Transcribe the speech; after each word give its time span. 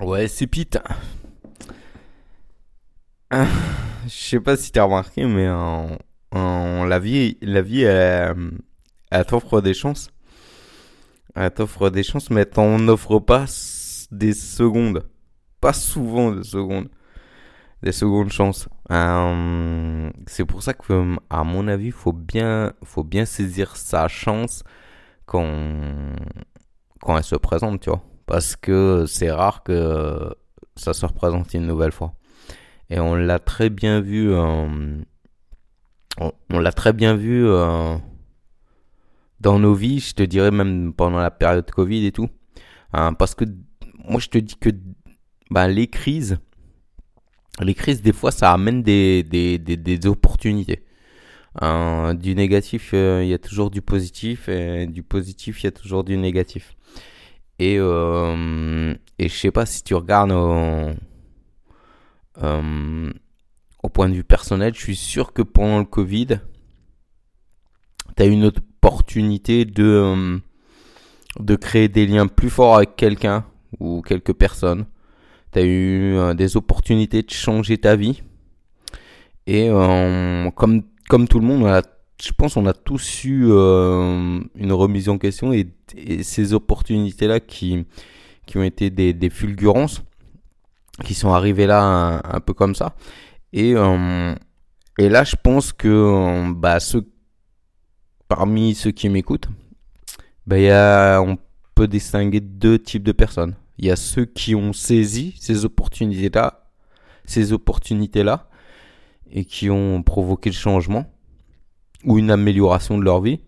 Ouais, 0.00 0.28
c'est 0.28 0.46
Pete. 0.46 0.78
Je 4.04 4.10
sais 4.10 4.40
pas 4.40 4.56
si 4.56 4.72
t'as 4.72 4.84
remarqué, 4.84 5.24
mais 5.26 5.48
en, 5.48 5.96
en- 6.32 6.84
la 6.84 6.98
vie, 6.98 7.38
la 7.40 7.62
vie, 7.62 7.82
elle, 7.82 8.34
elle 9.10 9.24
t'offre 9.26 9.60
des 9.60 9.74
chances. 9.74 10.10
Elle 11.34 11.50
t'offre 11.50 11.90
des 11.90 12.02
chances, 12.02 12.30
mais 12.30 12.44
t'en 12.44 12.86
offre 12.88 13.18
pas 13.18 13.46
des 14.10 14.32
secondes. 14.34 15.06
Pas 15.60 15.72
souvent 15.72 16.32
des 16.32 16.44
secondes. 16.44 16.88
Des 17.82 17.92
secondes 17.92 18.32
chances. 18.32 18.68
Euh, 18.92 20.10
c'est 20.26 20.44
pour 20.46 20.62
ça 20.62 20.74
que, 20.74 20.92
euh, 20.92 21.16
à 21.30 21.44
mon 21.44 21.68
avis, 21.68 21.90
faut 21.92 22.12
bien, 22.12 22.72
faut 22.84 23.04
bien 23.04 23.24
saisir 23.26 23.76
sa 23.76 24.08
chance 24.08 24.64
quand, 25.26 25.46
quand 27.00 27.16
elle 27.18 27.24
se 27.24 27.36
présente, 27.36 27.80
tu 27.80 27.90
vois. 27.90 28.02
Parce 28.26 28.56
que 28.56 29.04
c'est 29.06 29.30
rare 29.30 29.62
que 29.62 30.34
ça 30.76 30.94
se 30.94 31.04
représente 31.06 31.54
une 31.54 31.66
nouvelle 31.66 31.92
fois. 31.92 32.14
Et 32.90 33.00
on 33.00 33.14
l'a 33.14 33.38
très 33.38 33.70
bien 33.70 34.00
vu, 34.00 34.30
euh, 34.32 34.98
on, 36.18 36.58
l'a 36.58 36.72
très 36.72 36.92
bien 36.92 37.14
vu 37.14 37.46
euh, 37.46 37.96
dans 39.40 39.58
nos 39.58 39.74
vies, 39.74 40.00
je 40.00 40.14
te 40.14 40.22
dirais 40.22 40.50
même 40.50 40.92
pendant 40.92 41.18
la 41.18 41.30
période 41.30 41.70
Covid 41.70 42.06
et 42.06 42.12
tout. 42.12 42.28
Hein, 42.92 43.14
parce 43.14 43.34
que 43.34 43.44
moi 44.04 44.20
je 44.20 44.28
te 44.28 44.38
dis 44.38 44.56
que 44.56 44.70
bah, 45.50 45.68
les 45.68 45.86
crises, 45.86 46.38
les 47.60 47.74
crises 47.74 48.02
des 48.02 48.12
fois 48.12 48.30
ça 48.30 48.52
amène 48.52 48.82
des, 48.82 50.00
opportunités. 50.04 50.84
Hein, 51.60 52.14
du 52.14 52.34
négatif, 52.34 52.90
euh, 52.94 53.22
il 53.22 53.28
y 53.28 53.34
a 53.34 53.38
toujours 53.38 53.70
du 53.70 53.82
positif, 53.82 54.48
et 54.48 54.86
du 54.86 55.02
positif, 55.02 55.62
il 55.62 55.64
y 55.64 55.68
a 55.68 55.72
toujours 55.72 56.04
du 56.04 56.16
négatif. 56.16 56.76
Et, 57.64 57.76
euh, 57.78 58.92
et 59.20 59.28
je 59.28 59.36
sais 59.36 59.52
pas 59.52 59.66
si 59.66 59.84
tu 59.84 59.94
regardes 59.94 60.32
au, 60.32 60.90
euh, 62.42 63.12
au 63.84 63.88
point 63.88 64.08
de 64.08 64.14
vue 64.14 64.24
personnel, 64.24 64.74
je 64.74 64.80
suis 64.80 64.96
sûr 64.96 65.32
que 65.32 65.42
pendant 65.42 65.78
le 65.78 65.84
Covid, 65.84 66.40
tu 68.16 68.22
as 68.22 68.26
une 68.26 68.46
opportunité 68.46 69.64
de, 69.64 69.84
euh, 69.84 70.38
de 71.38 71.54
créer 71.54 71.88
des 71.88 72.04
liens 72.04 72.26
plus 72.26 72.50
forts 72.50 72.74
avec 72.78 72.96
quelqu'un 72.96 73.44
ou 73.78 74.02
quelques 74.02 74.32
personnes. 74.34 74.86
Tu 75.52 75.58
as 75.60 75.62
eu 75.62 76.16
euh, 76.16 76.34
des 76.34 76.56
opportunités 76.56 77.22
de 77.22 77.30
changer 77.30 77.78
ta 77.78 77.94
vie. 77.94 78.24
Et 79.46 79.68
euh, 79.70 80.50
comme, 80.50 80.82
comme 81.08 81.28
tout 81.28 81.38
le 81.38 81.46
monde, 81.46 81.62
on 81.62 81.66
a- 81.66 81.82
je 82.22 82.32
pense 82.32 82.56
on 82.56 82.66
a 82.66 82.72
tous 82.72 83.24
eu 83.24 83.46
euh, 83.48 84.40
une 84.54 84.72
remise 84.72 85.08
en 85.08 85.18
question 85.18 85.52
et, 85.52 85.68
ces 86.22 86.54
opportunités-là 86.54 87.40
qui, 87.40 87.84
qui 88.46 88.56
ont 88.56 88.62
été 88.62 88.88
des, 88.90 89.30
fulgurances, 89.30 90.02
qui 91.04 91.12
sont 91.12 91.32
arrivées 91.34 91.66
là 91.66 92.22
un, 92.24 92.40
peu 92.40 92.54
comme 92.54 92.74
ça. 92.74 92.94
Et, 93.52 93.74
euh, 93.74 94.34
et 94.98 95.10
là, 95.10 95.24
je 95.24 95.36
pense 95.36 95.74
que 95.74 95.88
euh, 95.88 96.52
bah, 96.54 96.80
ceux, 96.80 97.06
parmi 98.26 98.74
ceux 98.74 98.90
qui 98.90 99.10
m'écoutent, 99.10 99.48
bah, 100.46 101.20
on 101.20 101.36
peut 101.74 101.88
distinguer 101.88 102.40
deux 102.40 102.78
types 102.78 103.02
de 103.02 103.12
personnes. 103.12 103.54
Il 103.76 103.84
y 103.84 103.90
a 103.90 103.96
ceux 103.96 104.24
qui 104.24 104.54
ont 104.54 104.72
saisi 104.72 105.34
ces 105.38 105.66
opportunités-là, 105.66 106.70
ces 107.26 107.52
opportunités-là, 107.52 108.48
et 109.30 109.44
qui 109.44 109.68
ont 109.68 110.02
provoqué 110.02 110.48
le 110.48 110.54
changement 110.54 111.04
ou 112.04 112.18
une 112.18 112.30
amélioration 112.30 112.98
de 112.98 113.04
leur 113.04 113.20
vie. 113.20 113.40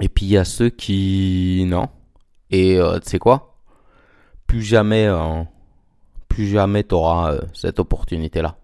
Et 0.00 0.08
puis 0.08 0.26
il 0.26 0.32
y 0.32 0.36
a 0.36 0.44
ceux 0.44 0.70
qui 0.70 1.64
non. 1.66 1.88
Et 2.50 2.78
euh, 2.78 2.98
tu 3.00 3.10
sais 3.10 3.18
quoi? 3.18 3.58
Plus 4.46 4.62
jamais, 4.62 5.06
euh, 5.06 5.42
plus 6.28 6.46
jamais 6.46 6.82
t'auras 6.84 7.32
euh, 7.34 7.40
cette 7.54 7.78
opportunité-là. 7.80 8.56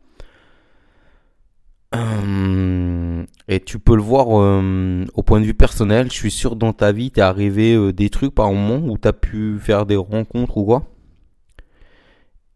Euh, 1.95 3.25
et 3.49 3.61
tu 3.61 3.79
peux 3.79 3.97
le 3.97 4.03
voir 4.03 4.27
euh, 4.41 5.05
au 5.15 5.23
point 5.23 5.41
de 5.41 5.45
vue 5.45 5.55
personnel. 5.55 6.07
Je 6.11 6.17
suis 6.17 6.31
sûr 6.31 6.57
dans 6.57 6.73
ta 6.73 6.93
vie, 6.93 7.11
t'es 7.11 7.21
arrivé 7.21 7.75
euh, 7.75 7.93
des 7.93 8.09
trucs 8.11 8.35
par 8.35 8.51
moment 8.53 8.87
où 8.89 8.97
t'as 8.99 9.13
pu 9.13 9.59
faire 9.59 9.85
des 9.87 9.97
rencontres 9.97 10.57
ou 10.57 10.65
quoi. 10.65 10.85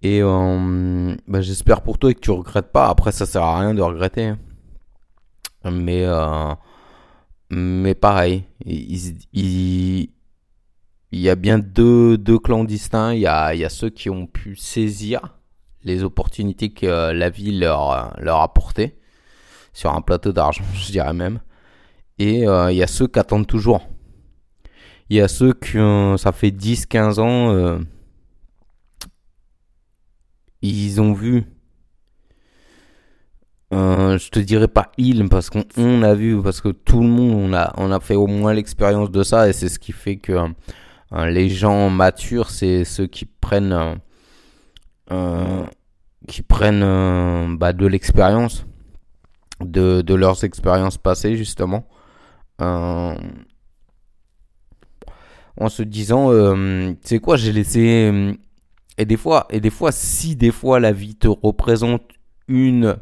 Et 0.02 0.22
bah, 0.22 1.41
j'espère 1.41 1.82
pour 1.82 1.98
toi 1.98 2.14
que 2.14 2.20
tu 2.20 2.30
regrettes 2.30 2.70
pas. 2.70 2.88
Après, 2.88 3.10
ça 3.10 3.26
sert 3.26 3.42
à 3.42 3.58
rien 3.58 3.75
de 3.75 3.82
regretter. 3.82 4.26
hein. 4.26 4.38
Mais 5.71 6.04
euh, 6.04 6.54
mais 7.50 7.94
pareil, 7.94 8.44
il, 8.65 10.09
y 11.12 11.28
a 11.28 11.34
bien 11.37 11.59
deux, 11.59 12.19
deux 12.19 12.38
clans 12.38 12.65
distincts. 12.65 13.15
Il 13.15 13.21
y 13.21 13.27
a, 13.27 13.54
il 13.54 13.60
y 13.60 13.65
a 13.65 13.69
ceux 13.69 13.91
qui 13.91 14.10
ont 14.10 14.26
pu 14.26 14.56
saisir 14.56 15.38
les 15.84 16.03
opportunités 16.03 16.71
que 16.71 17.12
la 17.12 17.31
vie 17.31 17.56
leur, 17.56 18.15
leur 18.19 18.38
a 18.38 18.43
apportées 18.43 18.99
sur 19.72 19.94
un 19.94 20.00
plateau 20.00 20.32
d'argent, 20.32 20.65
je 20.75 20.91
dirais 20.91 21.12
même. 21.12 21.41
Et 22.19 22.49
euh, 22.49 22.72
il 22.72 22.78
y 22.78 22.82
a 22.82 22.87
ceux 22.87 23.06
qui 23.06 23.19
attendent 23.19 23.47
toujours. 23.47 23.87
Il 25.10 25.16
y 25.16 25.21
a 25.21 25.28
ceux 25.28 25.53
qui, 25.53 25.78
ça 26.19 26.32
fait 26.32 26.50
10-15 26.50 27.21
ans, 27.21 27.55
euh, 27.55 27.78
ils 30.62 31.00
ont 31.00 31.12
vu 31.12 31.44
euh, 33.75 34.16
je 34.16 34.31
te 34.31 34.38
dirais 34.38 34.69
pas 34.69 34.93
il 34.97 35.28
parce 35.28 35.50
qu'on 35.50 35.65
on 35.77 36.03
a 36.03 36.15
vu 36.15 36.41
parce 36.41 36.60
que 36.60 36.69
tout 36.69 37.00
le 37.00 37.09
monde 37.09 37.50
on 37.50 37.53
a 37.53 37.75
on 37.78 37.91
a 37.91 37.99
fait 37.99 38.15
au 38.15 38.28
moins 38.28 38.54
l'expérience 38.54 39.10
de 39.10 39.25
ça 39.25 39.49
et 39.49 39.53
c'est 39.53 39.69
ce 39.69 39.81
qui 39.81 39.91
fait 39.91 40.19
que 40.19 40.32
euh, 41.12 41.27
les 41.27 41.49
gens 41.49 41.91
matures 41.91 42.50
c'est 42.50 42.84
ceux 42.84 43.09
qui 43.09 43.25
prennent 43.25 43.99
euh, 45.10 45.66
qui 46.28 46.43
prennent 46.43 47.56
bah, 47.56 47.72
de 47.72 47.87
l'expérience 47.87 48.66
de, 49.60 50.00
de 50.00 50.15
leurs 50.15 50.44
expériences 50.44 50.99
passées 50.99 51.37
justement. 51.37 51.88
En 52.59 53.16
se 55.69 55.82
disant 55.82 56.31
tu 56.31 56.97
sais 57.03 57.19
quoi 57.19 57.37
j'ai 57.37 57.53
laissé 57.53 58.37
et 58.97 59.05
des 59.05 59.16
fois 59.16 59.47
et 59.50 59.60
des 59.60 59.71
fois 59.71 59.91
si 59.91 60.37
des 60.37 60.53
fois 60.53 60.78
la 60.78 60.93
vie 60.93 61.16
te 61.16 61.28
représente 61.28 62.03
une 62.49 62.97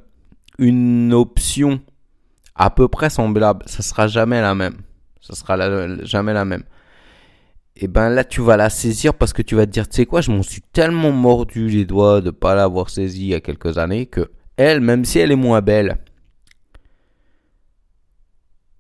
une 0.59 1.13
option 1.13 1.81
à 2.55 2.71
peu 2.71 2.89
près 2.89 3.11
semblable, 3.11 3.65
ça 3.67 3.83
sera 3.83 4.07
jamais 4.07 4.41
la 4.41 4.55
même. 4.55 4.79
Ça 5.21 5.35
sera 5.35 5.57
jamais 6.05 6.33
la 6.33 6.45
même. 6.45 6.65
Et 7.77 7.89
ben 7.89 8.09
là, 8.11 8.25
tu 8.25 8.41
vas 8.41 8.57
la 8.57 8.71
saisir 8.71 9.15
parce 9.15 9.33
que 9.33 9.43
tu 9.43 9.57
vas 9.57 9.67
te 9.67 9.73
dire, 9.73 9.89
tu 9.89 9.97
sais 9.97 10.07
quoi, 10.07 10.21
je 10.21 10.31
m'en 10.31 10.43
suis 10.43 10.61
tellement 10.61 11.11
mordu 11.11 11.69
les 11.69 11.85
doigts 11.85 12.21
de 12.21 12.31
pas 12.31 12.55
l'avoir 12.55 12.89
saisie 12.91 13.23
il 13.23 13.29
y 13.29 13.35
a 13.35 13.41
quelques 13.41 13.79
années 13.79 14.07
que 14.07 14.31
elle, 14.57 14.81
même 14.81 15.05
si 15.05 15.19
elle 15.19 15.33
est 15.33 15.37
moins 15.37 15.61
belle, 15.61 15.99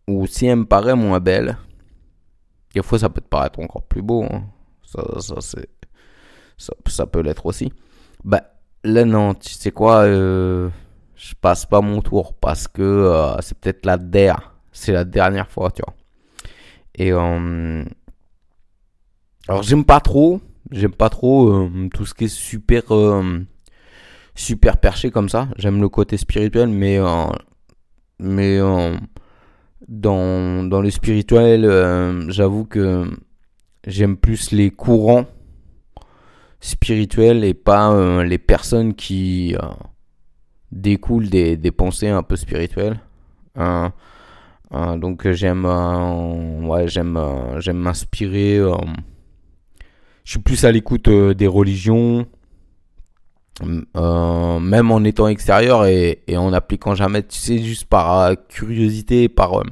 ou 0.06 0.26
si 0.26 0.46
elle 0.46 0.58
me 0.60 0.64
paraît 0.64 0.94
moins 0.94 1.18
belle, 1.18 1.56
des 2.74 2.82
fois 2.82 2.98
ça 2.98 3.08
peut 3.08 3.20
te 3.20 3.28
paraître 3.28 3.58
encore 3.58 3.82
plus 3.82 4.02
beau. 4.02 4.24
hein. 4.24 4.44
Ça, 4.84 5.02
ça, 5.20 5.36
c'est, 5.40 5.68
ça, 6.56 6.72
ça 6.86 7.06
peut 7.06 7.20
l'être 7.20 7.46
aussi. 7.46 7.72
Bah 8.22 8.42
là 8.84 9.04
non, 9.04 9.34
tu 9.34 9.54
sais 9.54 9.72
quoi, 9.72 10.04
euh, 10.04 10.68
je 11.24 11.34
passe 11.34 11.64
pas 11.64 11.80
mon 11.80 12.02
tour 12.02 12.34
parce 12.34 12.68
que 12.68 12.82
euh, 12.82 13.40
c'est 13.40 13.58
peut-être 13.58 13.86
la 13.86 13.96
der, 13.96 14.54
c'est 14.72 14.92
la 14.92 15.04
dernière 15.04 15.50
fois, 15.50 15.70
tu 15.70 15.80
vois. 15.82 15.94
Et 16.96 17.12
euh, 17.12 17.82
alors 19.48 19.62
j'aime 19.62 19.86
pas 19.86 20.00
trop, 20.00 20.42
j'aime 20.70 20.92
pas 20.92 21.08
trop 21.08 21.48
euh, 21.48 21.88
tout 21.94 22.04
ce 22.04 22.12
qui 22.12 22.24
est 22.24 22.28
super 22.28 22.82
euh, 22.94 23.40
super 24.34 24.76
perché 24.76 25.10
comme 25.10 25.30
ça. 25.30 25.48
J'aime 25.56 25.80
le 25.80 25.88
côté 25.88 26.18
spirituel, 26.18 26.68
mais 26.68 26.98
mais 28.18 28.58
dans 29.88 30.62
dans 30.68 30.82
le 30.82 30.90
spirituel, 30.90 32.28
j'avoue 32.28 32.66
que 32.66 33.10
j'aime 33.86 34.18
plus 34.18 34.52
les 34.52 34.70
courants 34.70 35.24
spirituels 36.60 37.44
et 37.44 37.54
pas 37.54 38.22
les 38.24 38.38
personnes 38.38 38.94
qui 38.94 39.56
euh, 40.74 40.80
découlent 40.80 41.28
des, 41.28 41.70
pensées 41.70 42.08
un 42.08 42.22
peu 42.22 42.36
spirituelles. 42.36 43.00
Hein, 43.56 43.92
hein, 44.70 44.96
donc 44.98 45.26
euh, 45.26 45.32
j'aime 45.32 45.64
euh, 45.64 46.66
ouais 46.66 46.88
j'aime 46.88 47.16
euh, 47.16 47.60
j'aime 47.60 47.78
m'inspirer. 47.78 48.58
euh, 48.58 48.74
je 50.24 50.30
suis 50.32 50.40
plus 50.40 50.64
à 50.64 50.72
l'écoute 50.72 51.08
euh, 51.08 51.34
des 51.34 51.46
religions, 51.46 52.26
euh, 53.96 54.58
même 54.58 54.90
en 54.90 55.04
étant 55.04 55.28
extérieur 55.28 55.86
et, 55.86 56.22
en 56.36 56.52
appliquant 56.52 56.94
jamais, 56.94 57.22
tu 57.22 57.38
sais, 57.38 57.58
juste 57.58 57.84
par 57.84 58.20
euh, 58.20 58.34
curiosité, 58.48 59.28
par 59.28 59.60
euh, 59.60 59.64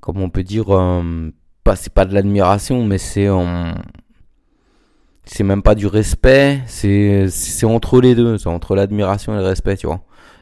comment 0.00 0.24
on 0.24 0.30
peut 0.30 0.44
dire, 0.44 0.70
euh, 0.70 1.30
pas 1.64 1.76
c'est 1.76 1.92
pas 1.92 2.04
de 2.04 2.14
l'admiration, 2.14 2.84
mais 2.84 2.98
c'est 2.98 3.26
euh, 3.26 3.72
c'est 5.24 5.44
même 5.44 5.62
pas 5.62 5.74
du 5.74 5.86
respect, 5.86 6.62
c'est 6.66 7.64
entre 7.64 8.00
les 8.00 8.14
deux, 8.14 8.38
c'est 8.38 8.48
entre 8.48 8.74
l'admiration 8.74 9.34
et 9.34 9.38
le 9.38 9.44
respect, 9.44 9.76
tu 9.76 9.86
vois. 9.86 10.00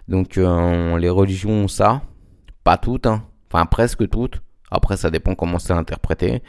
Donc 0.08 0.38
euh, 0.38 0.98
les 0.98 1.08
religions 1.08 1.50
ont 1.64 1.68
ça, 1.68 2.02
pas 2.64 2.76
toutes, 2.78 3.06
hein. 3.06 3.24
enfin 3.50 3.66
presque 3.66 4.08
toutes. 4.08 4.42
Après 4.70 4.96
ça 4.96 5.10
dépend 5.10 5.34
comment 5.34 5.58
c'est 5.58 5.72
interprété. 5.72 6.42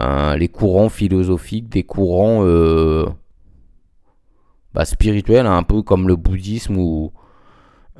Euh, 0.00 0.36
les 0.36 0.48
courants 0.48 0.88
philosophiques, 0.88 1.68
des 1.68 1.82
courants 1.82 2.44
euh, 2.44 3.06
bah, 4.74 4.84
spirituel, 4.84 5.46
un 5.46 5.62
peu 5.62 5.82
comme 5.82 6.08
le 6.08 6.16
bouddhisme 6.16 6.76
ou 6.76 7.12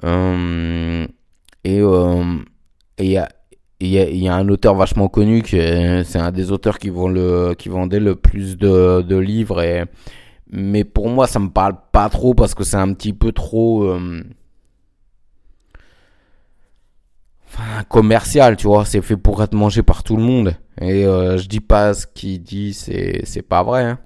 euh, 0.05 1.07
et 1.65 1.79
il 1.79 3.11
y 3.11 3.17
a 3.17 3.29
il 3.81 3.89
y, 3.89 4.19
y 4.19 4.29
a 4.29 4.35
un 4.35 4.49
auteur 4.49 4.75
vachement 4.75 5.09
connu 5.09 5.43
qui 5.43 5.57
c'est 6.05 6.19
un 6.19 6.33
des 6.33 6.51
auteurs 6.51 6.79
qui 6.79 6.89
vend 6.91 7.09
le 7.09 7.55
qui 7.57 7.69
vendait 7.69 8.01
le 8.01 8.17
plus 8.17 8.57
de, 8.57 9.03
de 9.03 9.17
livres 9.17 9.63
et 9.63 9.85
mais 10.51 10.85
pour 10.85 11.09
moi 11.09 11.27
ça 11.27 11.39
me 11.39 11.51
parle 11.51 11.77
pas 11.93 12.09
trop 12.09 12.35
parce 12.35 12.55
que 12.55 12.65
c'est 12.65 12.77
un 12.77 12.93
petit 12.95 13.13
peu 13.13 13.33
trop 13.33 13.85
euh, 13.85 14.23
enfin, 17.47 17.85
commercial 17.89 18.57
tu 18.57 18.67
vois. 18.67 18.85
C'est 18.85 19.03
fait 19.03 19.17
pour 19.17 19.43
être 19.43 19.55
mangé 19.55 19.83
par 19.83 20.03
tout 20.03 20.17
le 20.17 20.23
monde. 20.23 20.55
Et 20.81 21.07
euh, 21.07 21.37
je 21.39 21.49
dis 21.49 21.61
pas 21.61 21.95
ce 21.95 22.07
qu'il 22.07 22.43
dit 22.43 22.73
c'est 22.75 23.23
c'est 23.25 23.43
pas 23.43 23.63
vrai 23.63 23.85
hein. 23.85 23.99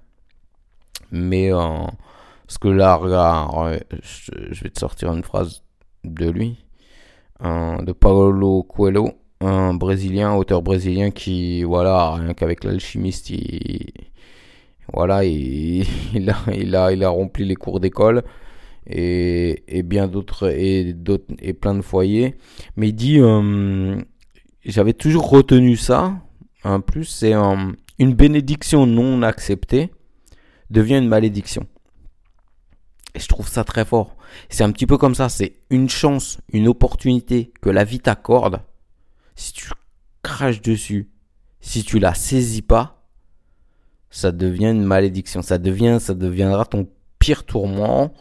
mais 1.11 1.53
euh, 1.53 1.87
parce 2.47 2.59
que 2.59 2.69
là 2.69 2.97
regarde 2.97 3.85
je, 4.03 4.33
je, 4.51 4.65
vais 4.65 4.71
te 4.71 4.81
sortir 4.81 5.13
une 5.13 5.23
phrase 5.23 5.63
de 6.05 6.29
lui 6.31 6.65
de 7.41 7.93
Paulo 7.93 8.63
Coelho 8.63 9.22
un 9.43 9.75
brésilien, 9.75 10.35
auteur 10.35 10.63
brésilien 10.63 11.11
qui, 11.11 11.63
voilà, 11.65 12.13
rien 12.13 12.35
qu'avec 12.35 12.65
l'alchimiste, 12.65 13.31
il, 13.31 13.93
voilà, 14.93 15.25
il, 15.25 15.85
a, 16.31 17.09
rempli 17.09 17.45
les 17.45 17.57
cours 17.57 17.81
d'école 17.81 18.23
et, 18.87 19.83
bien 19.85 20.09
d'autres 20.09 20.51
et 20.51 20.95
et 21.41 21.53
plein 21.55 21.75
de 21.75 21.83
foyers. 21.83 22.37
Mais 22.77 22.89
il 22.89 22.95
dit, 22.95 23.19
euh, 23.21 23.97
j'avais 24.65 24.93
toujours 24.95 25.29
retenu 25.29 25.77
ça. 25.77 26.15
En 26.65 26.81
plus, 26.81 27.05
c'est 27.05 27.35
une 27.35 28.15
bénédiction 28.15 28.87
non 28.87 29.23
acceptée 29.23 29.91
devient 30.71 30.99
une 30.99 31.09
malédiction. 31.09 31.67
Et 33.15 33.21
je 33.21 33.29
trouve 33.29 33.49
ça 33.49 33.65
très 33.65 33.85
fort. 33.85 34.17
C'est 34.49 34.65
un 34.65 34.73
petit 34.73 34.87
peu 34.87 34.97
comme 34.97 35.15
ça, 35.15 35.29
c'est 35.29 35.55
une 35.69 35.91
chance, 35.91 36.41
une 36.53 36.69
opportunité 36.69 37.53
que 37.61 37.69
la 37.69 37.85
vie 37.85 38.01
t'accorde 38.01 38.61
si 39.35 39.53
tu 39.53 39.71
craches 40.23 40.63
dessus, 40.63 41.11
si 41.61 41.85
tu 41.85 41.99
la 41.99 42.15
saisis 42.15 42.63
pas, 42.63 43.03
ça 44.11 44.31
devient 44.31 44.71
une 44.71 44.85
malédiction. 44.85 45.43
Ça 45.43 45.59
devient, 45.59 45.99
ça 46.01 46.15
deviendra 46.15 46.65
ton 46.67 46.87
pire 47.19 47.45
tourment, 47.45 48.13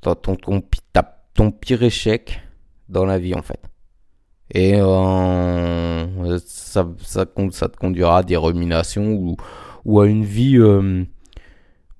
ton, 0.00 1.50
pire 1.52 1.82
échec 1.82 2.40
dans 2.88 3.04
la 3.04 3.18
vie 3.18 3.34
en 3.34 3.42
fait. 3.42 3.60
Et 4.52 4.74
euh, 4.76 6.38
ça, 6.44 6.88
ça, 7.02 7.26
te 7.26 7.76
conduira 7.76 8.18
à 8.18 8.22
des 8.22 8.36
ruminations 8.36 9.36
ou, 9.84 10.00
à 10.00 10.06
une 10.06 10.24
vie, 10.24 10.56
euh, 10.56 11.04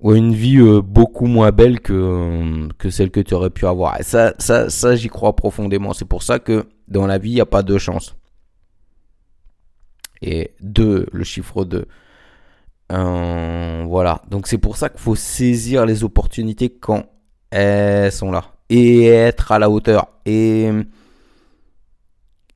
à 0.02 0.12
une 0.12 0.32
vie 0.32 0.58
euh, 0.58 0.80
beaucoup 0.80 1.26
moins 1.26 1.52
belle 1.52 1.80
que, 1.80 2.68
que 2.78 2.88
celle 2.88 3.10
que 3.10 3.20
tu 3.20 3.34
aurais 3.34 3.50
pu 3.50 3.66
avoir. 3.66 4.00
Et 4.00 4.02
ça, 4.02 4.34
ça, 4.38 4.70
ça 4.70 4.96
j'y 4.96 5.08
crois 5.08 5.36
profondément. 5.36 5.92
C'est 5.92 6.06
pour 6.06 6.22
ça 6.22 6.38
que 6.38 6.66
dans 6.88 7.06
la 7.06 7.18
vie, 7.18 7.30
il 7.30 7.34
n'y 7.34 7.40
a 7.40 7.46
pas 7.46 7.62
de 7.62 7.76
chance 7.76 8.16
et 10.22 10.54
2, 10.60 11.06
le 11.12 11.24
chiffre 11.24 11.64
2. 11.64 11.86
Euh, 12.90 13.84
voilà, 13.86 14.22
donc 14.30 14.46
c'est 14.46 14.58
pour 14.58 14.76
ça 14.76 14.88
qu'il 14.88 15.00
faut 15.00 15.14
saisir 15.14 15.84
les 15.84 16.04
opportunités 16.04 16.70
quand 16.70 17.04
elles 17.50 18.12
sont 18.12 18.30
là 18.30 18.54
et 18.70 19.06
être 19.06 19.52
à 19.52 19.58
la 19.58 19.70
hauteur 19.70 20.08
et 20.26 20.70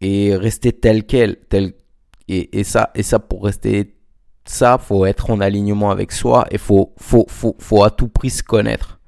et 0.00 0.34
rester 0.36 0.72
tel 0.72 1.04
quel, 1.04 1.36
tel 1.48 1.74
et, 2.28 2.58
et 2.58 2.64
ça 2.64 2.90
et 2.94 3.02
ça 3.02 3.18
pour 3.18 3.44
rester 3.44 3.94
ça, 4.44 4.78
faut 4.78 5.06
être 5.06 5.30
en 5.30 5.40
alignement 5.40 5.90
avec 5.90 6.12
soi 6.12 6.46
et 6.50 6.58
faut 6.58 6.92
faut 6.98 7.26
faut 7.28 7.56
faut 7.58 7.84
à 7.84 7.90
tout 7.90 8.08
prix 8.08 8.30
se 8.30 8.42
connaître. 8.42 9.00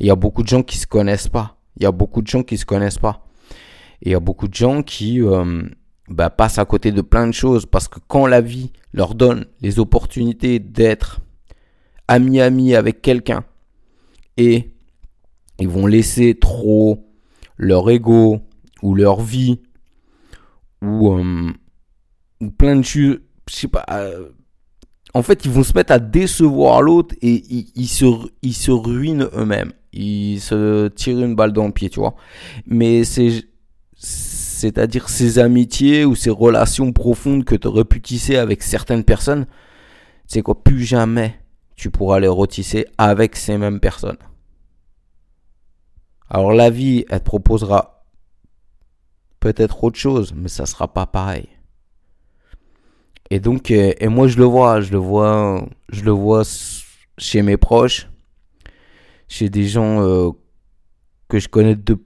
Il 0.00 0.06
y 0.06 0.10
a 0.10 0.16
beaucoup 0.16 0.42
de 0.42 0.48
gens 0.48 0.62
qui 0.62 0.78
se 0.78 0.86
connaissent 0.86 1.28
pas. 1.28 1.56
Il 1.76 1.84
y 1.84 1.86
a 1.86 1.92
beaucoup 1.92 2.22
de 2.22 2.26
gens 2.26 2.42
qui 2.42 2.56
se 2.58 2.66
connaissent 2.66 2.98
pas. 2.98 3.26
Il 4.02 4.10
y 4.12 4.14
a 4.14 4.20
beaucoup 4.20 4.48
de 4.48 4.54
gens 4.54 4.82
qui 4.82 5.20
euh, 5.22 5.62
bah, 6.10 6.28
passent 6.28 6.58
à 6.58 6.64
côté 6.64 6.90
de 6.90 7.02
plein 7.02 7.26
de 7.26 7.32
choses 7.32 7.66
parce 7.66 7.88
que 7.88 8.00
quand 8.08 8.26
la 8.26 8.40
vie 8.40 8.72
leur 8.92 9.14
donne 9.14 9.46
les 9.60 9.78
opportunités 9.78 10.58
d'être 10.58 11.20
ami-ami 12.08 12.74
avec 12.74 13.00
quelqu'un 13.00 13.44
et 14.36 14.70
ils 15.60 15.68
vont 15.68 15.86
laisser 15.86 16.34
trop 16.34 17.06
leur 17.56 17.88
ego 17.90 18.40
ou 18.82 18.94
leur 18.94 19.20
vie 19.20 19.60
ou, 20.82 21.12
euh, 21.12 21.52
plein 22.58 22.76
de 22.76 22.82
choses, 22.82 23.20
je 23.48 23.54
sais 23.54 23.68
pas. 23.68 23.84
Euh, 23.92 24.30
en 25.14 25.22
fait, 25.22 25.44
ils 25.44 25.50
vont 25.50 25.62
se 25.62 25.74
mettre 25.74 25.92
à 25.92 25.98
décevoir 25.98 26.82
l'autre 26.82 27.14
et 27.20 27.44
ils, 27.74 27.88
se, 27.88 28.04
ils 28.42 28.54
se 28.54 28.70
ruinent 28.70 29.28
eux-mêmes. 29.34 29.72
Ils 29.92 30.40
se 30.40 30.88
tirent 30.88 31.20
une 31.20 31.34
balle 31.34 31.52
dans 31.52 31.66
le 31.66 31.72
pied, 31.72 31.90
tu 31.90 32.00
vois. 32.00 32.14
Mais 32.66 33.04
c'est 33.04 33.44
c'est-à-dire 34.60 35.08
ces 35.08 35.38
amitiés 35.38 36.04
ou 36.04 36.14
ces 36.14 36.28
relations 36.28 36.92
profondes 36.92 37.44
que 37.46 37.54
tu 37.54 37.66
aurais 37.66 37.84
avec 38.36 38.62
certaines 38.62 39.04
personnes, 39.04 39.46
c'est 40.26 40.42
quoi, 40.42 40.62
plus 40.62 40.84
jamais 40.84 41.40
tu 41.76 41.90
pourras 41.90 42.20
les 42.20 42.28
retisser 42.28 42.84
avec 42.98 43.36
ces 43.36 43.56
mêmes 43.56 43.80
personnes. 43.80 44.18
Alors 46.28 46.52
la 46.52 46.68
vie, 46.68 47.06
elle 47.08 47.20
te 47.20 47.24
proposera 47.24 48.04
peut-être 49.40 49.82
autre 49.82 49.98
chose, 49.98 50.34
mais 50.36 50.48
ça 50.48 50.66
sera 50.66 50.92
pas 50.92 51.06
pareil. 51.06 51.48
Et 53.30 53.40
donc, 53.40 53.70
euh, 53.70 53.94
et 53.98 54.08
moi 54.08 54.28
je 54.28 54.36
le 54.36 54.44
vois, 54.44 54.82
je 54.82 54.92
le 54.92 54.98
vois, 54.98 55.66
je 55.88 56.02
le 56.02 56.10
vois 56.10 56.42
chez 57.16 57.40
mes 57.40 57.56
proches, 57.56 58.10
chez 59.26 59.48
des 59.48 59.66
gens 59.66 60.02
euh, 60.02 60.30
que 61.28 61.38
je 61.38 61.48
connais 61.48 61.76
de 61.76 61.98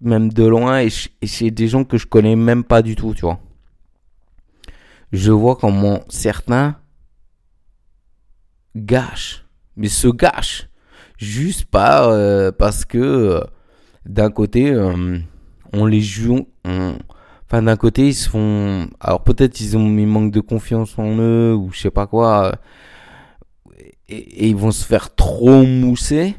même 0.00 0.32
de 0.32 0.44
loin, 0.44 0.80
et, 0.80 0.88
c'est 1.26 1.50
des 1.50 1.68
gens 1.68 1.84
que 1.84 1.98
je 1.98 2.06
connais 2.06 2.36
même 2.36 2.64
pas 2.64 2.82
du 2.82 2.96
tout, 2.96 3.14
tu 3.14 3.22
vois. 3.22 3.40
Je 5.12 5.32
vois 5.32 5.56
comment 5.56 6.00
certains 6.08 6.76
gâchent, 8.76 9.44
mais 9.76 9.88
se 9.88 10.08
gâchent, 10.08 10.68
juste 11.18 11.64
pas 11.64 12.12
euh, 12.12 12.52
parce 12.52 12.84
que 12.84 12.98
euh, 12.98 13.40
d'un 14.06 14.30
côté, 14.30 14.70
euh, 14.70 15.18
on 15.72 15.86
les 15.86 16.00
joue, 16.00 16.48
enfin 16.64 17.62
d'un 17.62 17.76
côté 17.76 18.08
ils 18.08 18.14
se 18.14 18.28
font, 18.28 18.88
alors 19.00 19.24
peut-être 19.24 19.60
ils 19.60 19.76
ont, 19.76 19.98
ils 19.98 20.06
manquent 20.06 20.32
de 20.32 20.40
confiance 20.40 20.98
en 20.98 21.16
eux 21.18 21.54
ou 21.54 21.70
je 21.72 21.80
sais 21.80 21.90
pas 21.90 22.06
quoi, 22.06 22.54
et 24.08 24.48
ils 24.48 24.56
vont 24.56 24.70
se 24.70 24.84
faire 24.84 25.14
trop 25.14 25.64
mousser 25.64 26.36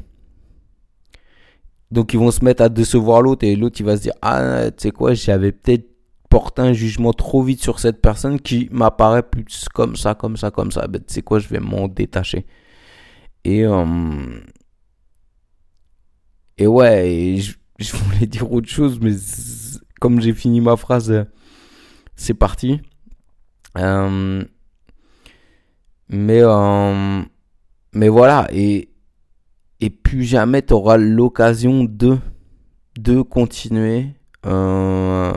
donc 1.92 2.14
ils 2.14 2.18
vont 2.18 2.30
se 2.30 2.44
mettre 2.44 2.62
à 2.62 2.68
décevoir 2.68 3.20
l'autre 3.20 3.44
et 3.46 3.54
l'autre 3.54 3.76
il 3.80 3.84
va 3.84 3.96
se 3.96 4.02
dire 4.02 4.14
ah 4.22 4.70
tu 4.70 4.82
sais 4.82 4.90
quoi 4.90 5.12
j'avais 5.12 5.52
peut-être 5.52 5.92
porté 6.30 6.62
un 6.62 6.72
jugement 6.72 7.12
trop 7.12 7.42
vite 7.42 7.60
sur 7.60 7.78
cette 7.78 8.00
personne 8.00 8.40
qui 8.40 8.66
m'apparaît 8.72 9.22
plus 9.22 9.66
comme 9.68 9.96
ça 9.96 10.14
comme 10.14 10.38
ça 10.38 10.50
comme 10.50 10.72
ça. 10.72 10.86
Ben, 10.88 11.02
tu 11.06 11.12
sais 11.12 11.20
quoi 11.20 11.38
je 11.38 11.48
vais 11.48 11.60
m'en 11.60 11.88
détacher. 11.88 12.46
Et 13.44 13.66
euh, 13.66 14.40
et 16.56 16.66
ouais 16.66 17.36
je, 17.78 17.96
voulais 17.96 18.26
dire 18.34 18.50
autre 18.50 18.68
chose 18.68 18.98
mais 18.98 19.12
comme 20.00 20.22
j'ai 20.22 20.32
fini 20.32 20.62
ma 20.62 20.76
phrase 20.76 21.26
c'est 22.16 22.34
parti. 22.34 22.80
Euh, 23.76 24.42
mais 26.08 26.40
euh, 26.42 27.22
mais 27.92 28.08
voilà 28.08 28.48
et 28.50 28.88
et 29.82 29.90
plus 29.90 30.22
jamais 30.22 30.62
tu 30.62 30.72
auras 30.74 30.96
l'occasion 30.96 31.82
de, 31.82 32.16
de 32.96 33.20
continuer. 33.20 34.14
Euh, 34.46 35.32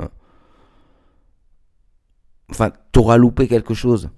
enfin, 2.51 2.71
tu 2.93 2.99
auras 2.99 3.17
loupé 3.17 3.47
quelque 3.47 3.73
chose. 3.73 4.11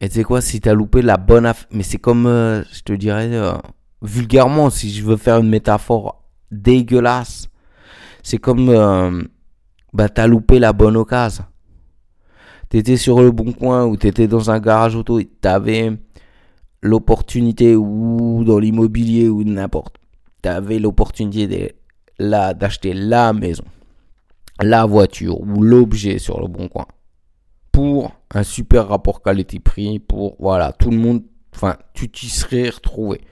Et 0.00 0.08
tu 0.08 0.14
sais 0.14 0.22
quoi, 0.22 0.40
si 0.40 0.60
tu 0.60 0.68
as 0.68 0.74
loupé 0.74 1.02
la 1.02 1.16
bonne 1.16 1.44
affaire, 1.44 1.66
mais 1.72 1.82
c'est 1.82 1.98
comme, 1.98 2.26
euh, 2.26 2.62
je 2.72 2.82
te 2.82 2.92
dirais, 2.92 3.28
euh, 3.32 3.54
vulgairement, 4.00 4.70
si 4.70 4.90
je 4.90 5.04
veux 5.04 5.16
faire 5.16 5.38
une 5.38 5.48
métaphore 5.48 6.22
dégueulasse, 6.52 7.48
c'est 8.22 8.38
comme, 8.38 9.26
bah, 9.92 10.08
t'as 10.08 10.28
loupé 10.28 10.60
la 10.60 10.72
bonne 10.72 10.96
occasion. 10.96 11.44
T'étais 12.68 12.96
sur 12.96 13.20
le 13.20 13.32
bon 13.32 13.52
coin 13.52 13.86
ou 13.86 13.96
t'étais 13.96 14.28
dans 14.28 14.52
un 14.52 14.60
garage 14.60 14.94
auto 14.94 15.18
et 15.18 15.24
t'avais 15.24 15.98
l'opportunité 16.84 17.74
ou 17.76 18.44
dans 18.44 18.58
l'immobilier 18.58 19.28
ou 19.30 19.42
n'importe. 19.42 19.96
Tu 20.42 20.50
avais 20.50 20.78
l'opportunité 20.78 21.74
d'acheter 22.20 22.92
la 22.92 23.32
maison, 23.32 23.64
la 24.60 24.84
voiture 24.84 25.40
ou 25.40 25.62
l'objet 25.62 26.18
sur 26.18 26.38
le 26.40 26.46
bon 26.46 26.68
coin 26.68 26.86
pour 27.72 28.12
un 28.32 28.42
super 28.42 28.86
rapport 28.86 29.22
qualité-prix 29.22 29.98
pour 29.98 30.36
voilà, 30.38 30.72
tout 30.72 30.90
le 30.90 30.98
monde 30.98 31.22
enfin, 31.54 31.76
tu 31.94 32.10
t'y 32.10 32.28
serais 32.28 32.68
retrouvé. 32.68 33.22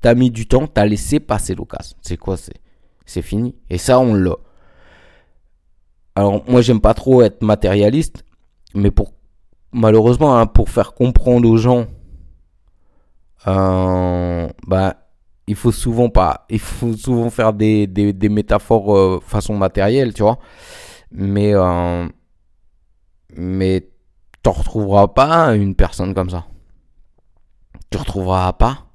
Tu 0.00 0.08
as 0.08 0.14
mis 0.14 0.30
du 0.30 0.46
temps, 0.46 0.68
tu 0.68 0.80
as 0.80 0.86
laissé 0.86 1.18
passer 1.18 1.54
l'occasion. 1.56 1.96
C'est 2.02 2.16
quoi 2.16 2.36
c'est 2.36 2.60
c'est 3.04 3.20
fini 3.20 3.56
et 3.68 3.78
ça 3.78 3.98
on 3.98 4.14
l'a. 4.14 4.36
Alors 6.14 6.48
moi 6.48 6.62
j'aime 6.62 6.80
pas 6.80 6.94
trop 6.94 7.22
être 7.22 7.42
matérialiste 7.42 8.24
mais 8.74 8.92
pour 8.92 9.12
malheureusement 9.72 10.38
hein, 10.38 10.46
pour 10.46 10.70
faire 10.70 10.94
comprendre 10.94 11.48
aux 11.48 11.56
gens 11.56 11.88
euh, 13.46 14.48
bah, 14.66 14.96
il 15.46 15.56
faut 15.56 15.72
souvent 15.72 16.08
pas, 16.08 16.46
il 16.48 16.60
faut 16.60 16.94
souvent 16.96 17.30
faire 17.30 17.52
des, 17.52 17.86
des, 17.86 18.12
des 18.12 18.28
métaphores 18.28 18.96
euh, 18.96 19.20
façon 19.20 19.56
matérielle, 19.56 20.14
tu 20.14 20.22
vois. 20.22 20.38
Mais, 21.10 21.52
euh, 21.54 22.08
mais 23.36 23.88
t'en 24.42 24.52
retrouveras 24.52 25.08
pas 25.08 25.54
une 25.54 25.74
personne 25.74 26.14
comme 26.14 26.30
ça. 26.30 26.46
Tu 27.90 27.98
retrouveras 27.98 28.52
pas. 28.54 28.86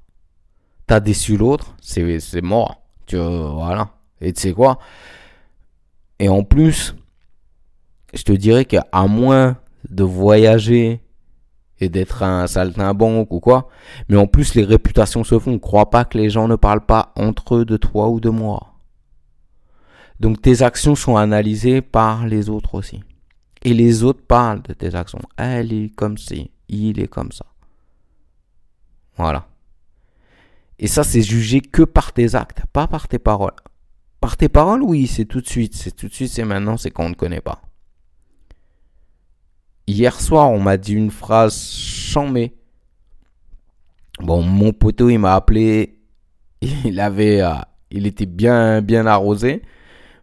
T'as 0.86 1.00
déçu 1.00 1.36
l'autre, 1.36 1.76
c'est, 1.80 2.18
c'est 2.18 2.40
mort. 2.40 2.82
Tu, 3.06 3.16
voilà. 3.16 3.90
Et 4.20 4.32
tu 4.32 4.40
sais 4.40 4.52
quoi? 4.52 4.78
Et 6.18 6.28
en 6.28 6.42
plus, 6.42 6.96
je 8.14 8.22
te 8.22 8.32
dirais 8.32 8.64
qu'à 8.64 8.84
moins 9.06 9.58
de 9.88 10.02
voyager 10.02 11.00
et 11.80 11.88
d'être 11.88 12.22
un 12.22 12.46
saltimbanque 12.46 13.32
ou 13.32 13.40
quoi. 13.40 13.68
Mais 14.08 14.16
en 14.16 14.26
plus, 14.26 14.54
les 14.54 14.64
réputations 14.64 15.24
se 15.24 15.38
font. 15.38 15.58
Crois 15.58 15.90
pas 15.90 16.04
que 16.04 16.18
les 16.18 16.30
gens 16.30 16.48
ne 16.48 16.56
parlent 16.56 16.86
pas 16.86 17.12
entre 17.16 17.56
eux 17.56 17.64
de 17.64 17.76
toi 17.76 18.08
ou 18.08 18.20
de 18.20 18.30
moi. 18.30 18.74
Donc 20.20 20.42
tes 20.42 20.62
actions 20.62 20.94
sont 20.94 21.16
analysées 21.16 21.80
par 21.80 22.26
les 22.26 22.48
autres 22.48 22.74
aussi. 22.74 23.02
Et 23.62 23.74
les 23.74 24.02
autres 24.02 24.24
parlent 24.26 24.62
de 24.62 24.72
tes 24.72 24.94
actions. 24.94 25.20
Elle 25.36 25.72
est 25.72 25.94
comme 25.94 26.18
ci, 26.18 26.50
il 26.68 27.00
est 27.00 27.08
comme 27.08 27.32
ça. 27.32 27.46
Voilà. 29.16 29.46
Et 30.78 30.86
ça, 30.86 31.02
c'est 31.02 31.22
jugé 31.22 31.60
que 31.60 31.82
par 31.82 32.12
tes 32.12 32.34
actes, 32.34 32.62
pas 32.72 32.86
par 32.86 33.08
tes 33.08 33.18
paroles. 33.18 33.56
Par 34.20 34.36
tes 34.36 34.48
paroles, 34.48 34.82
oui, 34.82 35.06
c'est 35.06 35.24
tout 35.24 35.40
de 35.40 35.46
suite. 35.46 35.74
C'est 35.74 35.90
tout 35.90 36.08
de 36.08 36.14
suite, 36.14 36.30
c'est 36.30 36.44
maintenant, 36.44 36.76
c'est 36.76 36.90
quand 36.90 37.04
on 37.04 37.10
ne 37.10 37.14
connaît 37.14 37.40
pas. 37.40 37.62
Hier 39.88 40.20
soir, 40.20 40.50
on 40.50 40.60
m'a 40.60 40.76
dit 40.76 40.92
une 40.92 41.10
phrase 41.10 41.72
chamée. 41.72 42.54
Bon, 44.20 44.42
mon 44.42 44.74
poteau, 44.74 45.08
il 45.08 45.16
m'a 45.16 45.34
appelé. 45.34 45.98
Il 46.84 47.00
avait, 47.00 47.40
euh, 47.40 47.54
il 47.90 48.06
était 48.06 48.26
bien, 48.26 48.82
bien 48.82 49.06
arrosé. 49.06 49.62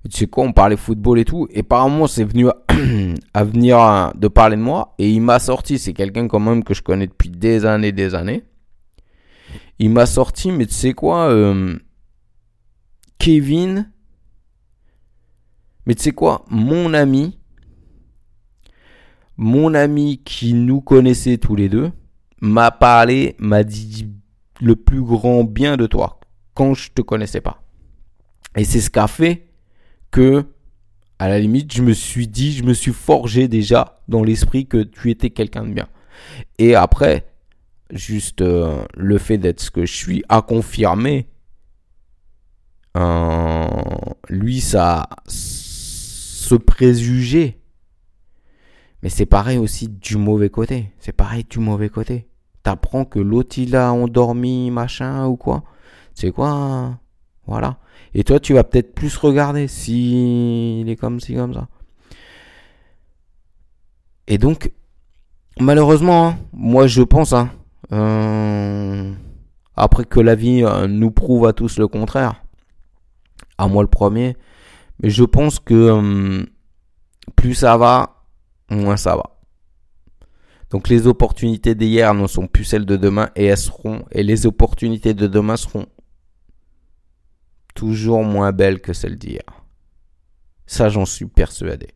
Tu 0.04 0.18
sais 0.18 0.28
quoi, 0.28 0.44
on 0.44 0.54
parlait 0.54 0.78
football 0.78 1.18
et 1.18 1.26
tout. 1.26 1.48
Et 1.50 1.62
apparemment, 1.62 2.06
c'est 2.06 2.26
venu 2.26 2.48
à, 3.34 3.44
venir 3.44 3.80
euh, 3.80 4.12
de 4.14 4.28
parler 4.28 4.56
de 4.56 4.62
moi. 4.62 4.94
Et 5.00 5.10
il 5.10 5.22
m'a 5.22 5.40
sorti, 5.40 5.80
c'est 5.80 5.94
quelqu'un 5.94 6.28
quand 6.28 6.40
même 6.40 6.64
que 6.64 6.76
je 6.76 6.84
connais 6.84 7.08
depuis 7.08 7.30
des 7.30 7.66
années, 7.66 7.92
des 7.92 8.14
années. 8.14 8.44
Il 9.80 9.90
m'a 9.90 10.06
sorti, 10.06 10.52
mais 10.52 10.68
tu 10.68 10.76
sais 10.76 10.94
quoi, 10.94 11.30
euh, 11.30 11.76
Kevin. 13.18 13.90
Mais 15.88 15.96
tu 15.96 16.04
sais 16.04 16.12
quoi, 16.12 16.46
mon 16.52 16.94
ami, 16.94 17.40
mon 19.38 19.74
ami 19.74 20.22
qui 20.24 20.54
nous 20.54 20.82
connaissait 20.82 21.38
tous 21.38 21.56
les 21.56 21.70
deux 21.70 21.92
m'a 22.42 22.72
parlé, 22.72 23.36
m'a 23.40 23.64
dit 23.64 24.08
le 24.62 24.76
plus 24.76 25.02
grand 25.02 25.44
bien 25.44 25.78
de 25.78 25.88
toi 25.88 26.20
quand 26.54 26.74
je 26.74 26.92
te 26.92 27.02
connaissais 27.02 27.42
pas. 27.42 27.62
Et 28.56 28.64
c'est 28.64 28.82
ce 28.82 28.90
qu'a 28.90 29.08
fait 29.08 29.48
que, 30.12 30.46
à 31.20 31.28
la 31.28 31.40
limite, 31.40 31.74
je 31.74 31.82
me 31.82 31.94
suis 31.94 32.28
dit, 32.28 32.54
je 32.54 32.64
me 32.64 32.74
suis 32.74 32.94
forgé 32.94 33.48
déjà 33.48 34.02
dans 34.08 34.24
l'esprit 34.24 34.66
que 34.66 34.84
tu 34.84 35.12
étais 35.12 35.30
quelqu'un 35.30 35.64
de 35.64 35.74
bien. 35.74 35.90
Et 36.58 36.76
après, 36.76 37.26
juste 37.90 38.42
euh, 38.42 38.86
le 38.96 39.18
fait 39.18 39.38
d'être 39.38 39.60
ce 39.60 39.72
que 39.72 39.86
je 39.86 39.94
suis 39.94 40.24
a 40.30 40.42
confirmé. 40.42 41.28
Euh, 42.96 43.68
lui, 44.30 44.62
ça, 44.62 45.10
ce 45.28 46.56
préjugé 46.56 47.60
mais 49.06 49.10
c'est 49.10 49.28
pareil 49.28 49.60
aussi 49.60 49.88
du 49.88 50.18
mauvais 50.18 50.50
côté. 50.50 50.92
C'est 50.98 51.12
pareil 51.12 51.46
du 51.48 51.60
mauvais 51.60 51.90
côté. 51.90 52.28
T'apprends 52.64 53.06
que 53.06 53.20
l'autre 53.20 53.60
il 53.60 53.76
a 53.76 53.94
endormi, 53.94 54.72
machin 54.72 55.28
ou 55.28 55.36
quoi. 55.36 55.64
C'est 56.16 56.32
quoi 56.32 56.98
Voilà. 57.46 57.78
Et 58.16 58.24
toi, 58.24 58.40
tu 58.40 58.56
vas 58.56 58.64
peut-être 58.64 58.96
plus 58.96 59.16
regarder 59.18 59.68
si 59.68 60.82
il 60.82 60.90
est 60.90 60.96
comme 60.96 61.20
ci, 61.20 61.36
comme 61.36 61.54
ça. 61.54 61.68
Et 64.26 64.40
donc, 64.40 64.72
malheureusement, 65.60 66.30
hein, 66.30 66.38
moi 66.52 66.88
je 66.88 67.04
pense, 67.04 67.32
hein, 67.32 67.52
euh, 67.92 69.14
après 69.76 70.06
que 70.06 70.20
la 70.20 70.34
vie 70.34 70.64
euh, 70.64 70.88
nous 70.88 71.12
prouve 71.12 71.46
à 71.46 71.54
tous 71.54 71.78
le 71.78 71.88
contraire, 71.88 72.44
à 73.60 73.68
moi 73.68 73.84
le 73.84 73.88
premier, 73.88 74.36
mais 75.00 75.12
je 75.12 75.24
pense 75.24 75.60
que 75.60 75.76
euh, 75.76 76.44
plus 77.36 77.54
ça 77.54 77.78
va, 77.78 78.15
moins 78.70 78.98
ça 78.98 79.16
va. 79.16 79.36
Donc 80.70 80.90
les 80.90 81.08
opportunités 81.08 81.76
d'hier 81.76 82.14
ne 82.14 82.28
sont 82.28 82.48
plus 82.48 82.64
celles 82.64 82.86
de 82.86 82.98
demain 82.98 83.30
et 83.36 83.46
elles 83.46 83.58
seront 83.58 84.04
et 84.12 84.24
les 84.24 84.46
opportunités 84.46 85.14
de 85.14 85.28
demain 85.28 85.58
seront 85.58 85.86
toujours 87.76 88.24
moins 88.24 88.52
belles 88.52 88.82
que 88.82 88.94
celles 88.94 89.18
d'hier. 89.18 89.44
Ça 90.66 90.90
j'en 90.90 91.06
suis 91.06 91.28
persuadé. 91.28 91.90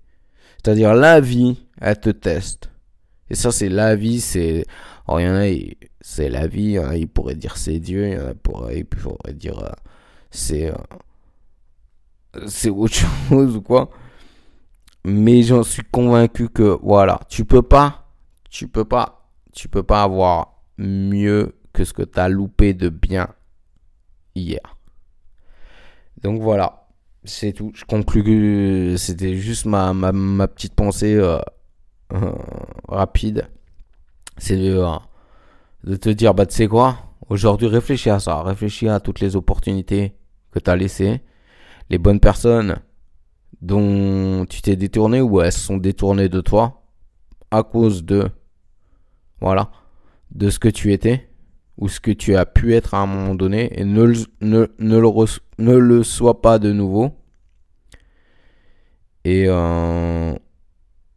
C'est-à-dire 0.58 0.94
la 0.94 1.20
vie, 1.20 1.66
elle 1.82 2.00
te 2.00 2.10
teste. 2.10 2.70
Et 3.30 3.36
ça 3.36 3.52
c'est 3.52 3.70
la 3.70 3.96
vie, 3.96 4.22
c'est 4.22 4.66
oh, 5.08 5.20
il 5.20 5.26
y 5.26 5.28
en 5.28 5.36
a 5.36 5.48
c'est 6.02 6.30
la 6.30 6.48
vie, 6.48 6.78
il 6.96 7.08
pourrait 7.08 7.36
dire 7.36 7.58
c'est 7.58 7.80
Dieu, 7.80 8.08
il 8.08 8.14
y 8.14 8.18
en 8.18 8.28
a 8.28 8.34
pourrait 8.34 8.86
dire 9.34 9.60
euh, 9.60 9.72
c'est 10.32 10.72
euh, 10.72 12.48
c'est 12.48 12.70
autre 12.70 12.94
chose 13.30 13.56
ou 13.56 13.62
quoi. 13.62 13.90
Mais 15.06 15.44
j'en 15.44 15.64
suis 15.64 15.84
convaincu 15.84 16.50
que 16.50 16.78
voilà, 16.82 17.20
tu 17.30 17.46
peux 17.46 17.62
pas, 17.62 18.10
tu 18.50 18.68
peux 18.68 18.86
pas, 18.86 19.30
tu 19.54 19.70
peux 19.70 19.84
pas 19.84 20.04
avoir 20.04 20.64
mieux 20.78 21.56
que 21.74 21.84
ce 21.84 21.94
que 21.94 22.04
tu 22.04 22.20
as 22.20 22.30
loupé 22.30 22.74
de 22.74 22.90
bien 22.90 23.30
hier. 24.36 24.78
Donc 26.22 26.42
voilà, 26.42 26.88
c'est 27.24 27.54
tout. 27.54 27.72
Je 27.74 27.86
conclus, 27.86 28.98
c'était 28.98 29.36
juste 29.36 29.66
ma, 29.66 29.94
ma, 29.94 30.48
petite 30.48 30.74
pensée 30.74 31.16
euh, 31.16 31.40
euh, 32.14 32.32
rapide. 32.88 33.48
C'est 34.38 34.58
de, 34.58 34.76
euh, 34.76 34.96
de, 35.84 35.96
te 35.96 36.10
dire, 36.10 36.34
bah 36.34 36.46
tu 36.46 36.56
sais 36.56 36.68
quoi, 36.68 36.98
aujourd'hui 37.30 37.68
réfléchis 37.68 38.10
à 38.10 38.20
ça, 38.20 38.42
réfléchis 38.44 38.88
à 38.88 39.00
toutes 39.00 39.20
les 39.20 39.36
opportunités 39.36 40.16
que 40.52 40.60
tu 40.60 40.70
as 40.70 40.76
laissées, 40.76 41.22
les 41.90 41.98
bonnes 41.98 42.20
personnes 42.20 42.80
dont 43.62 44.46
tu 44.50 44.62
t'es 44.62 44.76
détourné 44.76 45.22
ou 45.22 45.42
elles 45.42 45.52
sont 45.52 45.78
détournées 45.78 46.30
de 46.30 46.42
toi 46.42 46.84
à 47.52 47.64
cause 47.64 48.04
de 48.04 48.30
voilà 49.42 49.70
de 50.32 50.50
ce 50.50 50.60
que 50.60 50.70
tu 50.70 50.94
étais 50.94 51.30
ou 51.78 51.88
ce 51.88 52.00
que 52.00 52.12
tu 52.12 52.36
as 52.36 52.46
pu 52.46 52.76
être 52.76 52.94
à 52.94 53.00
un 53.00 53.06
moment 53.06 53.36
donné 53.36 53.72
et 53.80 53.86
ne, 53.86 54.14
ne, 54.42 54.68
ne, 54.80 54.98
le, 54.98 55.10
ne 55.60 55.76
le 55.76 56.04
sois 56.04 56.42
pas 56.42 56.60
de 56.60 56.74
nouveau. 56.74 57.12
Et 59.24 59.46
euh, 59.48 60.34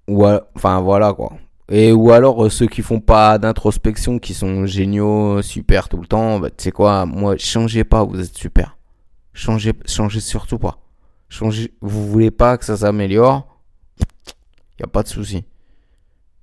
ou 0.09 0.27
enfin 0.55 0.81
voilà 0.81 1.13
quoi. 1.15 1.33
Et 1.69 1.93
ou 1.93 2.11
alors 2.11 2.45
euh, 2.45 2.51
ceux 2.51 2.67
qui 2.67 2.83
font 2.83 3.01
pas 3.01 3.39
d'introspection 3.39 4.19
qui 4.19 4.35
sont 4.35 4.67
géniaux 4.67 5.43
super 5.43 5.89
tout 5.89 5.99
le 5.99 6.07
temps 6.07 6.39
bah, 6.39 6.51
tu 6.51 6.65
sais 6.65 6.73
quoi 6.73 7.07
moi 7.07 7.37
changez 7.39 7.85
pas 7.85 8.05
vous 8.05 8.21
êtes 8.21 8.37
super. 8.37 8.77
Changez 9.33 9.73
changez 9.87 10.21
surtout 10.21 10.59
pas 10.59 10.82
Vous 11.81 12.09
voulez 12.09 12.31
pas 12.31 12.59
que 12.59 12.65
ça 12.65 12.77
s'améliore, 12.77 13.59
y 14.79 14.83
a 14.83 14.87
pas 14.87 15.03
de 15.03 15.09
souci. 15.09 15.45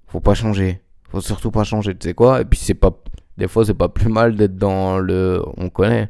Faut 0.08 0.19
pas 0.19 0.34
changer. 0.34 0.81
Faut 1.10 1.22
surtout 1.22 1.51
pas 1.51 1.63
changer, 1.63 1.96
tu 1.96 2.08
sais 2.08 2.13
quoi? 2.13 2.41
Et 2.41 2.46
puis 2.46 2.60
c'est 2.60 2.74
pas, 2.74 2.91
des 3.38 3.48
fois 3.48 3.65
c'est 3.65 3.74
pas 3.74 3.89
plus 3.89 4.10
mal 4.10 4.36
d'être 4.36 4.55
dans 4.55 5.00
le, 5.00 5.43
on 5.58 5.69
connaît. 5.69 6.10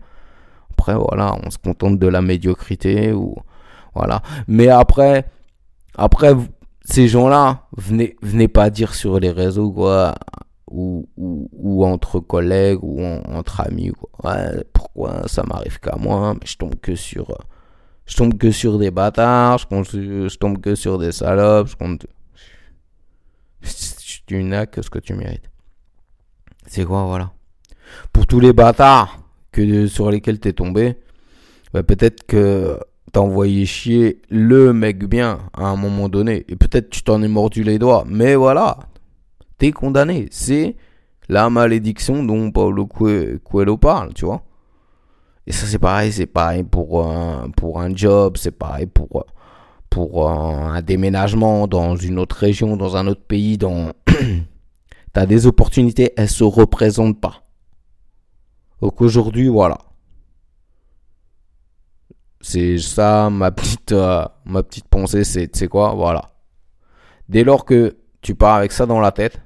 Après 0.71 0.95
voilà, 0.95 1.36
on 1.43 1.50
se 1.50 1.57
contente 1.57 2.00
de 2.00 2.07
la 2.07 2.21
médiocrité 2.21 3.12
ou 3.12 3.36
voilà. 3.93 4.21
Mais 4.48 4.69
après, 4.69 5.25
après 5.95 6.33
ces 6.86 7.07
gens-là, 7.07 7.67
venez, 7.77 8.15
venez 8.21 8.48
pas 8.48 8.69
dire 8.69 8.93
sur 8.93 9.19
les 9.19 9.31
réseaux 9.31 9.71
quoi, 9.71 10.15
ou, 10.71 11.07
ou, 11.17 11.50
ou 11.53 11.86
entre 11.86 12.19
collègues 12.19 12.79
ou 12.81 13.01
entre 13.01 13.62
amis 13.62 13.91
quoi. 13.91 14.09
Ouais, 14.24 14.63
pourquoi 14.74 15.27
ça 15.27 15.43
m'arrive 15.43 15.79
qu'à 15.79 15.98
moi, 15.98 16.33
mais 16.33 16.45
je 16.45 16.57
tombe 16.57 16.75
que 16.75 16.95
sur 16.95 17.38
je 18.10 18.16
tombe 18.16 18.38
que 18.38 18.51
sur 18.51 18.80
des 18.80 18.89
bâtards, 18.89 19.60
je, 19.60 20.38
tombe 20.38 20.60
que 20.60 20.74
sur 20.74 20.98
des 20.98 21.12
salopes, 21.12 21.68
je 21.68 21.75
compte. 21.75 22.08
Tu 24.25 24.44
n'as 24.44 24.66
que 24.66 24.82
ce 24.82 24.89
que 24.89 25.00
tu 25.00 25.13
mérites. 25.13 25.50
C'est 26.66 26.86
quoi, 26.86 27.04
voilà. 27.06 27.32
Pour 28.12 28.25
tous 28.25 28.39
les 28.39 28.51
bâtards 28.51 29.22
que, 29.51 29.88
sur 29.88 30.10
lesquels 30.10 30.39
t'es 30.39 30.54
tombé, 30.54 30.98
bah, 31.74 31.84
peut-être 31.84 32.25
que 32.25 32.80
t'as 33.12 33.20
envoyé 33.20 33.66
chier 33.66 34.22
le 34.30 34.74
mec 34.74 35.06
bien 35.06 35.39
à 35.54 35.68
un 35.68 35.75
moment 35.75 36.10
donné. 36.10 36.46
Et 36.48 36.56
peut-être 36.56 36.89
tu 36.89 37.04
t'en 37.04 37.22
es 37.22 37.28
mordu 37.28 37.63
les 37.63 37.78
doigts. 37.78 38.06
Mais 38.08 38.34
voilà, 38.34 38.80
t'es 39.60 39.72
condamné. 39.72 40.28
C'est 40.32 40.75
la 41.28 41.50
malédiction 41.51 42.24
dont 42.24 42.51
Paulo 42.51 42.88
Coelho 42.88 43.78
parle, 43.78 44.16
tu 44.16 44.25
vois. 44.25 44.44
Et 45.50 45.51
ça, 45.51 45.65
c'est 45.65 45.79
pareil, 45.79 46.13
c'est 46.13 46.27
pareil 46.27 46.63
pour 46.63 47.03
un, 47.08 47.50
pour 47.50 47.82
un 47.82 47.94
job, 47.96 48.38
c'est 48.38 48.51
pareil 48.51 48.86
pour, 48.86 49.25
pour 49.89 50.29
un 50.29 50.79
déménagement 50.84 51.68
dans 51.68 51.96
une 51.96 52.20
autre 52.20 52.36
région, 52.36 52.77
dans 52.77 52.96
un 52.96 53.08
autre 53.08 53.24
pays. 53.24 53.58
Dans... 53.58 53.91
tu 54.06 54.15
as 55.15 55.25
des 55.25 55.48
opportunités, 55.48 56.13
elles 56.18 56.29
se 56.29 56.44
représentent 56.44 57.20
pas. 57.20 57.41
Donc 58.79 59.01
aujourd'hui, 59.01 59.48
voilà. 59.48 59.79
C'est 62.41 62.77
ça 62.77 63.32
ma 63.32 63.50
petite, 63.50 63.91
euh, 63.91 64.25
ma 64.46 64.62
petite 64.62 64.88
pensée, 64.88 65.24
c'est, 65.24 65.68
quoi? 65.68 65.96
Voilà. 65.96 66.32
Dès 67.27 67.44
lors 67.44 67.65
que 67.65 67.98
tu 68.22 68.36
pars 68.36 68.56
avec 68.56 68.72
ça 68.72 68.86
dans 68.86 69.00
la 69.00 69.12
tête, 69.12 69.41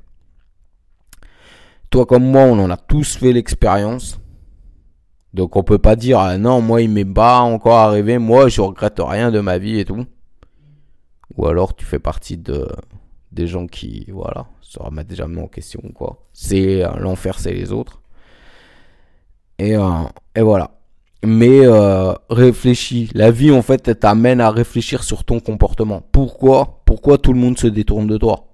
toi 1.90 2.06
comme 2.06 2.26
moi, 2.26 2.42
on 2.42 2.60
en 2.60 2.70
a 2.70 2.78
tous 2.78 3.16
fait 3.16 3.32
l'expérience. 3.32 4.20
Donc 5.34 5.56
on 5.56 5.64
peut 5.64 5.80
pas 5.80 5.96
dire 5.96 6.20
ah 6.20 6.38
non 6.38 6.62
moi 6.62 6.82
il 6.82 6.90
m'est 6.90 7.06
pas 7.06 7.40
encore 7.40 7.78
arrivé, 7.78 8.20
moi 8.20 8.50
je 8.50 8.62
regrette 8.62 9.00
rien 9.00 9.32
de 9.32 9.40
ma 9.40 9.58
vie 9.58 9.80
et 9.80 9.86
tout. 9.86 10.06
Ou 11.36 11.48
alors 11.48 11.76
tu 11.76 11.86
fais 11.86 12.00
partie 12.00 12.38
de 12.38 12.68
des 13.32 13.48
gens 13.48 13.66
qui 13.66 14.06
voilà 14.12 14.46
se 14.62 14.78
remettent 14.78 15.08
déjà 15.08 15.26
en 15.26 15.48
question 15.48 15.82
quoi. 15.94 16.18
C'est 16.34 16.84
euh, 16.84 16.90
l'enfer 17.00 17.40
c'est 17.40 17.54
les 17.54 17.72
autres. 17.72 18.02
Et, 19.58 19.76
euh, 19.76 20.04
et 20.36 20.42
voilà. 20.42 20.72
Mais 21.26 21.66
euh, 21.66 22.14
réfléchis. 22.30 23.10
La 23.16 23.32
vie 23.32 23.52
en 23.52 23.62
fait 23.62 24.00
t'amène 24.00 24.42
à 24.42 24.52
réfléchir 24.52 25.04
sur 25.04 25.24
ton 25.24 25.40
comportement. 25.40 26.04
Pourquoi? 26.12 26.82
Pourquoi 26.86 27.18
tout 27.18 27.34
le 27.34 27.40
monde 27.40 27.58
se 27.58 27.68
détourne 27.68 28.08
de 28.08 28.18
toi? 28.18 28.50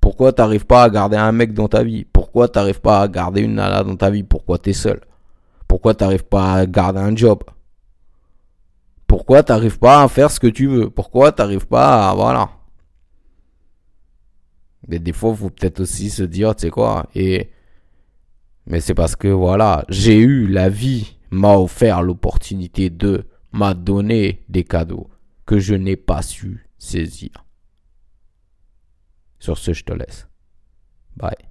Pourquoi 0.00 0.32
t'arrives 0.32 0.66
pas 0.66 0.82
à 0.82 0.90
garder 0.90 1.18
un 1.18 1.30
mec 1.30 1.52
dans 1.52 1.68
ta 1.68 1.84
vie? 1.84 2.04
Pourquoi 2.04 2.48
t'arrives 2.48 2.80
pas 2.80 3.02
à 3.02 3.08
garder 3.08 3.42
une 3.42 3.54
nana 3.54 3.84
dans 3.84 3.96
ta 3.96 4.10
vie? 4.10 4.22
Pourquoi 4.22 4.58
t'es 4.58 4.72
seul? 4.72 5.00
Pourquoi 5.70 5.94
t'arrives 5.94 6.24
pas 6.24 6.54
à 6.54 6.66
garder 6.66 6.98
un 6.98 7.14
job? 7.14 7.44
Pourquoi 9.06 9.44
t'arrives 9.44 9.78
pas 9.78 10.02
à 10.02 10.08
faire 10.08 10.28
ce 10.28 10.40
que 10.40 10.48
tu 10.48 10.66
veux? 10.66 10.90
Pourquoi 10.90 11.30
t'arrives 11.30 11.68
pas 11.68 12.10
à... 12.10 12.14
Voilà. 12.16 12.50
Mais 14.88 14.98
des 14.98 15.12
fois, 15.12 15.32
faut 15.32 15.48
peut-être 15.48 15.78
aussi 15.78 16.10
se 16.10 16.24
dire, 16.24 16.56
tu 16.56 16.62
sais 16.62 16.70
quoi, 16.70 17.06
et... 17.14 17.52
Mais 18.66 18.80
c'est 18.80 18.94
parce 18.94 19.14
que, 19.14 19.28
voilà, 19.28 19.84
j'ai 19.88 20.18
eu 20.18 20.48
la 20.48 20.68
vie, 20.68 21.18
m'a 21.30 21.56
offert 21.56 22.02
l'opportunité 22.02 22.90
de, 22.90 23.28
m'a 23.52 23.74
donné 23.74 24.44
des 24.48 24.64
cadeaux 24.64 25.08
que 25.46 25.60
je 25.60 25.76
n'ai 25.76 25.94
pas 25.94 26.22
su 26.22 26.68
saisir. 26.78 27.30
Sur 29.38 29.56
ce, 29.56 29.72
je 29.72 29.84
te 29.84 29.92
laisse. 29.92 30.26
Bye. 31.16 31.49